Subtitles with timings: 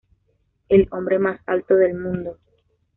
[0.67, 2.39] El hombre más alto del mundo.